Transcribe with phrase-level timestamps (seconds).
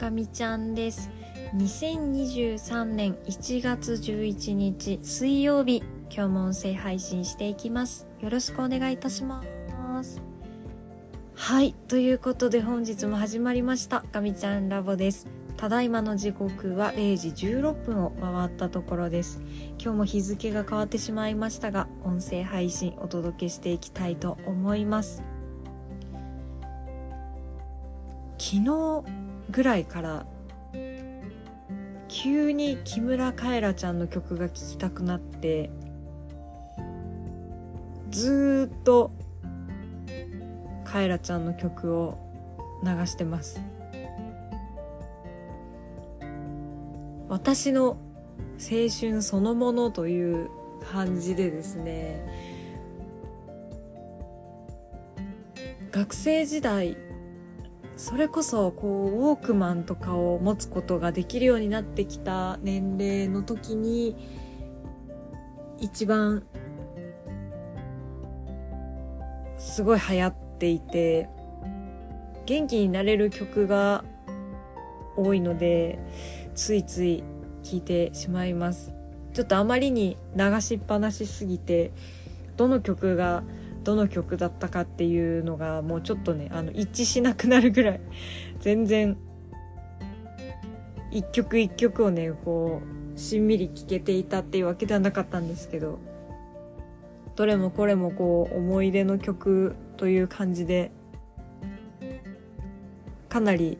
[0.00, 1.10] かみちゃんです。
[1.54, 5.82] 2023年1月11日水曜日。
[6.10, 8.06] 今日も音声配信していきます。
[8.20, 9.42] よろしくお願いいたしま
[10.02, 10.22] す。
[11.34, 14.00] はいということで本日も始まりました。
[14.00, 15.26] かみちゃんラボです。
[15.58, 19.42] ただいまの時刻は0時16分を回ったところです。
[19.78, 25.22] 今日も日付が変わってしまいましたが音声配信お届けしていきたいと思います。
[28.38, 29.19] 昨日
[29.50, 30.26] ぐらいから
[32.08, 35.70] 急に木村カエラちゃんの曲が聴きたくなって
[38.10, 39.12] ずっと
[40.84, 42.18] カエラちゃんの曲を
[42.82, 43.60] 流してます。
[47.28, 47.96] 私の
[48.58, 50.50] 青春そのものという
[50.92, 52.26] 感じでですね
[55.92, 56.96] 学生時代
[58.00, 64.16] それこそこうウォークマンとかを持つことができるようになってきた年齢の時に
[65.78, 66.42] 一番
[69.58, 71.28] すごい流行っていて
[72.46, 74.02] 元気になれる曲が
[75.14, 75.98] 多いので
[76.54, 77.22] ついつい
[77.62, 78.94] 聴いてしまいます。
[79.34, 81.92] ちょっとあまりに流しっぱなしすぎて
[82.56, 83.42] どの曲が
[83.84, 88.00] どの曲だったかっていうのがもうちょっとねあの一致しなくなるぐらい
[88.60, 89.16] 全然
[91.10, 92.82] 一曲一曲をねこ
[93.14, 95.98] うしんみり聴けていたっていうわけではなかったんですけど
[97.36, 100.92] どれもこれもこう思い出の曲という感じで
[103.28, 103.78] かなり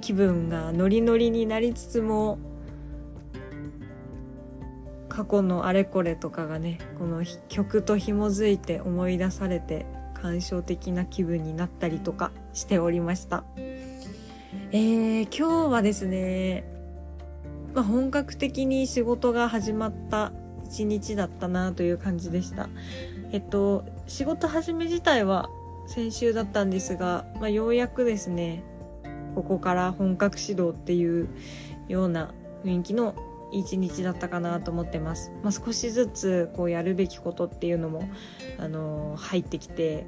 [0.00, 2.38] 気分がノリノリになりつつも
[5.20, 13.44] 過去のあれこれとかがねこの曲と紐づいて思い出されて感傷的な気分になったりとかしておりました。
[14.72, 16.64] えー、今日はですね、
[17.74, 20.32] まあ、本格的に仕事が始まった
[20.64, 22.70] 一日だったなという感じでした。
[23.30, 25.50] えっと仕事始め自体は
[25.86, 28.62] 先週だったんですが、まあ、ようやくですね
[29.34, 31.28] ここから本格指導っていう
[31.88, 32.32] ような
[32.64, 33.14] 雰囲気の
[33.52, 35.32] 一日だったかなと思ってます。
[35.42, 38.08] まあ、少しずつこうやるべきことっていうのも、
[38.58, 40.06] あの、入ってきて、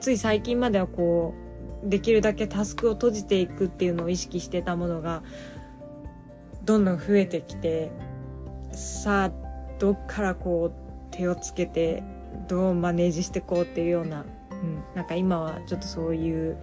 [0.00, 1.34] つい最近まではこ
[1.84, 5.22] う、できるだけタスクを閉じていくっていうのを意識してたものが、
[6.64, 7.90] どんどん増えてきて、
[8.72, 9.32] さあ、
[9.78, 12.02] どっからこう手をつけて、
[12.48, 16.58] どうマネージしていこうっていうような、うん、なんか今はちょっとそういう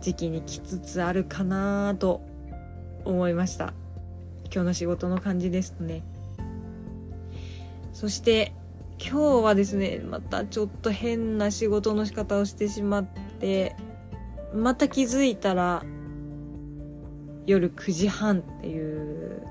[0.00, 2.22] 時期に来つつあるかなと
[3.04, 3.74] 思いました。
[4.52, 6.02] 今日の仕事の感じですね。
[7.92, 8.52] そして
[8.98, 13.76] 今日はですねまたちょっと変な仕事の仕方をしてしまって
[14.54, 15.84] また気づいたら
[17.46, 19.42] 夜9時半っていう。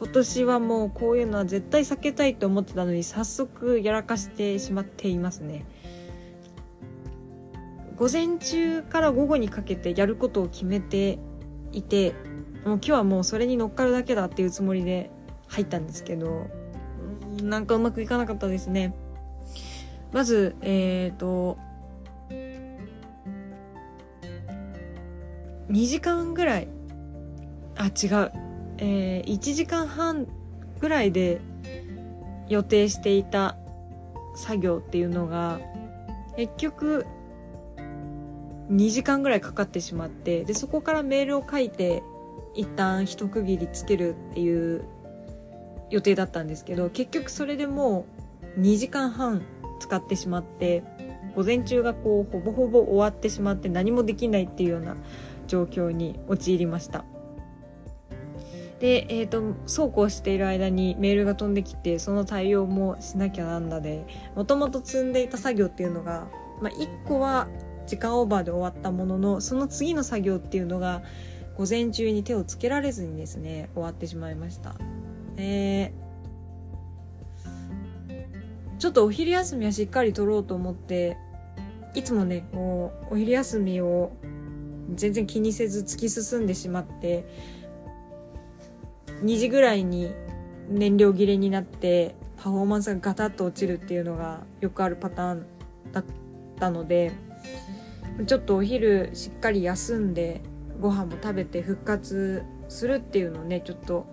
[0.00, 5.66] 今年はもうこういうのは絶対避けたいと思ってたのに早速やらかしてしまっていますね。
[7.96, 11.18] 午前中から午後にかけてやることを決めて
[11.72, 12.14] いて
[12.64, 15.10] もう今日はもうそれに乗っかるだけだっていうつもりで
[15.48, 16.46] 入ったんですけど、
[17.42, 18.94] なんかうまくいかなかったですね。
[20.12, 21.58] まず、えっ、ー、と、
[25.70, 26.68] 2時間ぐらい、
[27.76, 28.32] あ、違う。
[28.78, 30.26] えー、1時間半
[30.80, 31.40] ぐらいで
[32.48, 33.56] 予定していた
[34.34, 35.60] 作業っていうのが、
[36.36, 37.06] 結局、
[38.70, 42.02] 2時間ぐらいかかってしまって、で、そこからメールを書いて、
[42.54, 44.84] 一旦一区切りつけるっていう
[45.90, 48.06] 予定だったんですけど結局それでも
[48.56, 49.42] う2時間半
[49.80, 50.82] 使ってしまって
[51.34, 54.96] 午前中がこうほぼほぼ終わってしまって何もできないっていうような
[55.46, 57.04] 状況に陥りました。
[58.80, 66.28] で、えっ、ー、とそうこうしている間にメールが飛んできてその対応もしなきゃなんだでもともと積んでいた作業っていうのが、
[66.62, 67.46] まあ、1個は
[67.86, 71.02] 時間オーバーで終わったもののその次の作業っていうのが
[71.60, 74.76] 午前中に手をつけられずにですね終わってしまいました。
[75.36, 75.92] え
[78.78, 81.18] ちょっとお昼休みはしっかり取ろうと思って
[81.94, 84.10] いつもねもうお昼休みを
[84.94, 87.26] 全然気にせず突き進んでしまって
[89.22, 90.10] 2時ぐらいに
[90.70, 95.46] 燃料切れになってパフォーマンスがガタッと落ちるっていうのがよくあるパターン
[95.92, 96.04] だっ
[96.58, 97.12] たので
[98.26, 100.40] ちょっとお昼しっかり休んで
[100.80, 104.06] ご飯も食べて復活するっていうのをねちょっと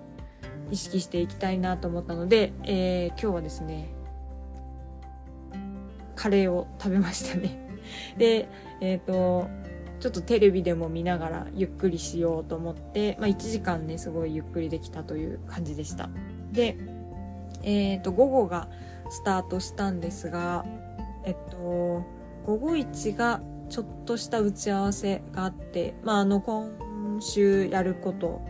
[0.69, 3.93] 意識していきたいなと思ったので、えー、今日はですね
[6.15, 7.67] カレーを食べましたね
[8.17, 8.49] で、
[8.81, 9.47] えっ、ー、と、
[9.99, 16.09] ちょっとテレビでも見ながらゆっくりしようと思って、まあ1時間ね、すごいゆっくりできたという感じでした。
[16.51, 16.77] で、
[17.63, 18.67] えっ、ー、と、午後が
[19.09, 20.65] スタートしたんですが、
[21.23, 21.57] えっと、
[22.45, 26.71] 午後1がちょっとした打ち合わせがあって、まああの、今
[27.19, 28.41] 週やること、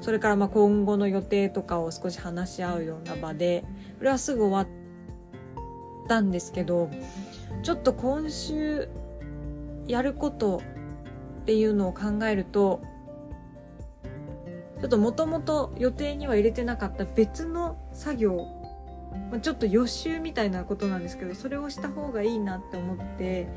[0.00, 3.64] それからまあ今後の予定とかを少し話し合うような場で、
[3.98, 6.90] これはすぐ終わったんですけど、
[7.62, 8.88] ちょっと今週
[9.86, 10.62] やること
[11.42, 12.80] っていうのを考えると、
[14.80, 18.46] ちょっともともと予定には入れてなかった別の作業、
[19.30, 23.48] まあ、ちょっと予習みたいなことなんですけど、それをした方がいいなって思って、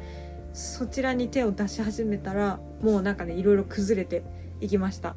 [0.54, 4.24] そちらに手を出し始めたら、もうなんかね、いろいろ崩れて
[4.62, 5.16] いきました。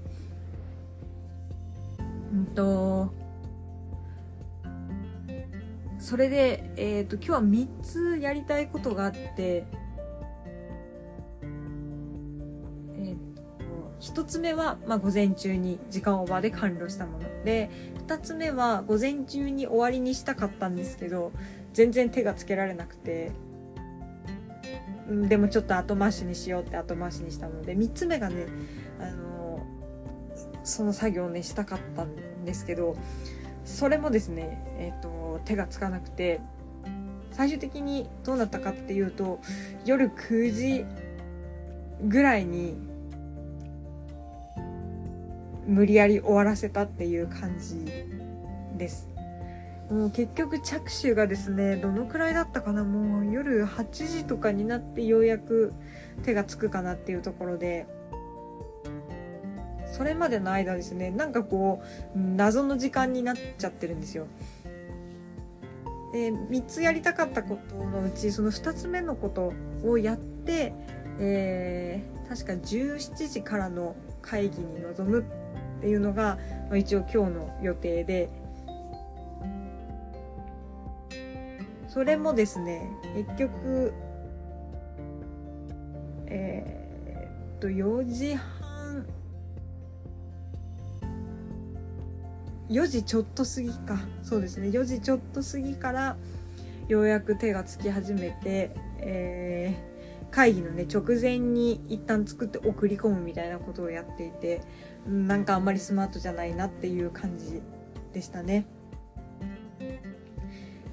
[2.32, 3.12] うんと、
[5.98, 9.66] それで、えっ、ー、と、今日は3つやりたいことがあって、
[14.00, 17.70] 1つ目は、まあ、午前中に時間オーバーで完了したもので
[18.06, 21.32] 2つ目は午前中に終わりにしたかったんですけど
[21.72, 23.32] 全然手がつけられなくて
[25.28, 28.46] でもちょっと後回しにしようって後回しにしたので3つ目がね
[29.00, 29.64] あの
[30.64, 32.96] その作業をねしたかったんですけど
[33.64, 36.40] それもですね、えーと、手がつかなくて
[37.32, 39.40] 最終的にどうなったかっていうと
[39.84, 40.84] 夜9時
[42.02, 42.76] ぐらいに
[45.66, 47.84] 無理やり終わらせたっていう感じ
[48.78, 49.15] です。
[49.90, 55.72] もう結局着手がですね、どのくらいだったかなもう夜8時とかになってようやく
[56.24, 57.86] 手がつくかなっていうところで、
[59.86, 61.82] それまでの間ですね、なんかこ
[62.14, 64.26] う、謎の時間になっちゃってるんですよ。
[66.12, 69.52] で、3つやりたかったことのうち、その2つ目のこと
[69.84, 70.74] をやって、
[71.20, 75.20] えー、確か17時からの会議に臨む
[75.78, 76.38] っていうのが、
[76.68, 78.28] まあ、一応今日の予定で
[81.96, 83.94] それもですね結局
[86.26, 89.06] えー、っと4時半
[92.68, 96.16] 4時ちょっと過ぎかそうですね4時ちょっと過ぎから
[96.86, 104.60] ようやく手がつき始めて、えー、会議のね直前に一旦作って送り込むみたいなことをやっていて
[105.08, 107.62] なんかあんまりスマートじゃないなっていう感じ
[108.12, 108.66] でしたね。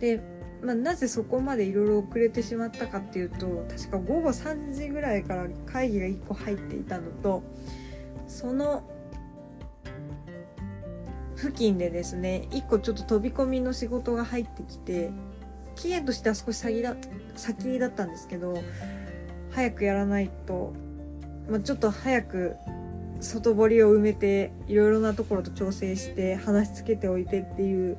[0.04, 0.20] で、
[0.64, 7.44] まあ、なぜそこまでいろいろ遅れてしまったかっていうと確か午後3時ぐらいから会議が1個入っていたのと
[8.28, 8.84] その
[11.36, 15.12] 付近でですね1個ちょっと飛び込みの仕事が入ってきて
[15.76, 16.96] 期限としては少し先だ
[17.36, 18.58] 先だったんですけど
[19.52, 20.74] 早くやらないと、
[21.50, 22.56] まあ、ちょっと早く
[23.20, 27.98] 外堀を埋めていろいろなところと調整して話しつけておいてっていう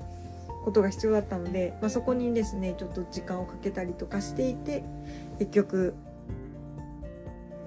[0.65, 4.83] ことが必要だったので、まあ、そこにですねちょっと時間をかけたりとかしていて
[5.39, 5.95] 結局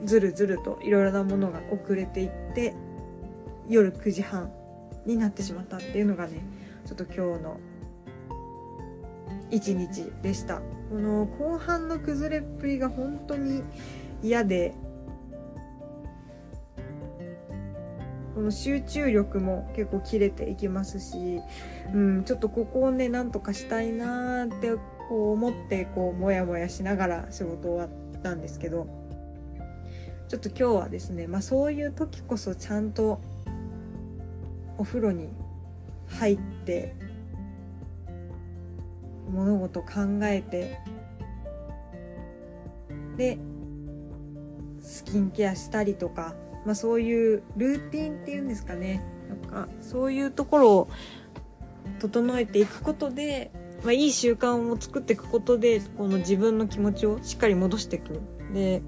[0.04, 2.74] ずるずるといろいろなものが遅れていって
[3.68, 4.52] 夜9時半
[5.06, 6.42] になってしまったっていうのがね
[6.86, 7.58] ちょっと今日の
[9.50, 10.62] 一日でした。
[10.90, 13.64] この後半の崩れっぷりが本当に
[14.22, 14.74] 嫌で
[18.38, 21.42] この集中力も結構切れていきますし、
[21.92, 24.76] うん、ちょっとここをねなんとかしたいなーって
[25.10, 28.88] こう思ってこうモヤモヤしながら仕事終わったんですけど
[30.28, 33.20] ちょっと今日はですね、まあ、そういう時こそちゃんと
[34.78, 35.30] お風呂に
[36.06, 36.96] 入って
[39.32, 39.88] 物事考
[40.26, 40.78] えて
[43.18, 43.40] で
[44.80, 46.36] スキンケアしたりとか
[46.68, 50.90] まあ、そういうルーティンっていうんですかねなんかそういうところを
[52.00, 53.52] 整えていくことで、
[53.84, 58.20] まあ、いい習慣を作っていくことでこの自分の気持ちをしっかり戻していく
[58.54, 58.82] で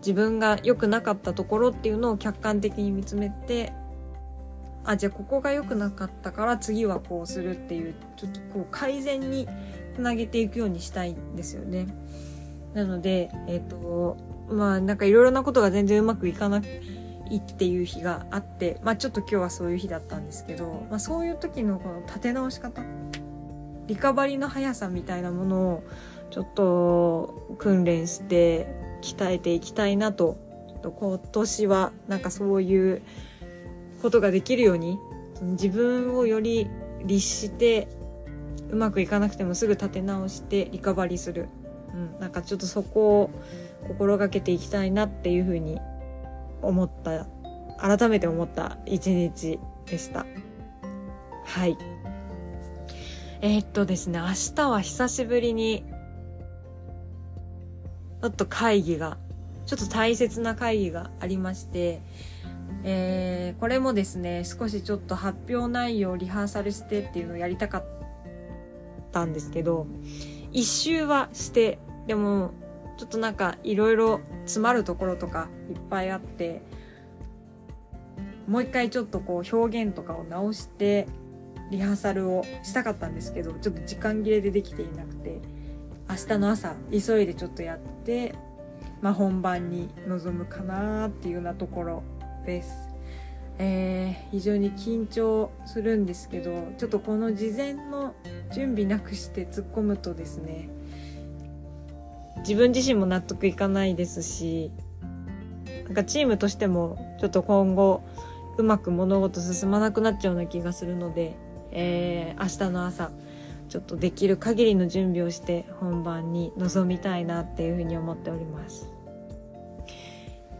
[0.00, 3.72] 自分が良くなかったところっていうのを客観的に見つめて
[4.84, 9.48] あじゃあここが良くなかったから次はこうするっていうちょっとこう改善に
[9.94, 11.86] つなげていくようにしたいんですよね。
[12.76, 14.18] なので、えっ、ー、と、
[14.50, 22.82] まあなんかいろいろなことが全然うまくいかないっていう日があって、まあちょっと今日はそういう日だったんですけど、まあそういう時のこの立て直し方、
[23.86, 25.84] リカバリの速さみたいなものを
[26.30, 28.66] ちょっと訓練して
[29.00, 30.36] 鍛えていきたいなと、
[30.82, 33.00] と今年はなんかそういう
[34.02, 34.98] ことができるように、
[35.40, 36.68] 自分をより
[37.06, 37.88] 律して
[38.70, 41.48] うまくいかなくてもすぐ立て直してリカバリする。
[41.96, 43.30] うん、なんかちょっとそこを
[43.88, 45.80] 心がけていきたいなっていうふうに
[46.60, 47.26] 思った、
[47.78, 50.26] 改めて思った一日でした。
[51.44, 51.78] はい。
[53.40, 55.84] えー、っとですね、明日は久しぶりに、
[58.22, 59.16] ちょっと会議が、
[59.64, 62.02] ちょっと大切な会議がありまして、
[62.84, 67.84] えー、これもですね、少しちょっと発表内容をリハーサルしてっていうのをやりたかっ
[69.12, 69.86] たんですけど、
[70.52, 72.52] 一周はして、でも、
[72.96, 76.62] ちょっとなんかいろいろ詰まるところとかいっぱいあって、
[78.48, 81.08] もう一回ちょっとこう表現とかを直して
[81.70, 85.40] リハーサルをしたかったんですけど、ちょっと時間切れでできていなくて、
[86.08, 88.34] 明日の朝急いでちょっとやって、
[89.02, 92.02] まあ本番に臨むかなっていうようなところ
[92.46, 92.88] です。
[93.58, 98.14] えー、非常に緊張するんですけど、ちょっとこの事前の
[98.52, 100.68] 準備なくして突っ込むとですね、
[102.38, 104.70] 自分自身も納得いかないですし、
[105.84, 108.02] なんかチームとしてもちょっと今後
[108.58, 111.36] うまく物事進まなくなっちゃうような気がするので、
[111.72, 113.10] えー、明日の朝、
[113.68, 118.88] ちょっとできる限りの準備をして本番に臨みたいなっていうふうに思っております。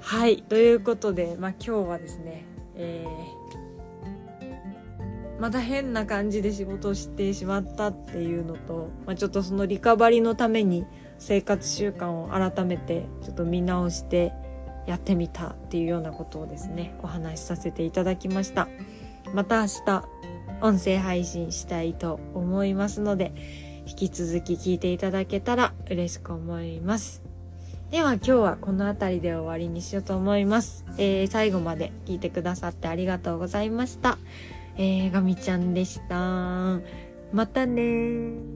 [0.01, 0.43] はい。
[0.43, 3.66] ということで、まあ今日はですね、えー、
[5.39, 10.87] また変な感じで仕事をしてしまったっていうのと、まあちょっとそのリカバリのために
[11.19, 14.33] 生活習慣を改めてちょっと見直して
[14.87, 18.69] やってみたっていうようなことをですね、お話しさせていただきました。
[19.35, 20.05] また明日、
[20.63, 23.33] 音声配信したいと思いますので、
[23.87, 27.23] 引き続き聞いていただけたら嬉しく思います。
[27.91, 30.85] では今日はこの辺りで終わりにしようと思います。
[30.99, 34.19] えー、最後まで聞いてくださってありがとうございました。
[34.79, 36.81] えー、ガミちゃんでした。
[37.33, 38.56] またね